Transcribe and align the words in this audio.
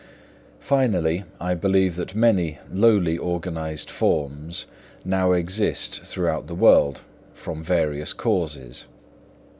Finally, 0.59 1.25
I 1.39 1.53
believe 1.53 1.95
that 1.97 2.15
many 2.15 2.57
lowly 2.73 3.19
organised 3.19 3.91
forms 3.91 4.65
now 5.05 5.33
exist 5.33 6.01
throughout 6.05 6.47
the 6.47 6.55
world, 6.55 7.01
from 7.35 7.61
various 7.61 8.11
causes. 8.11 8.85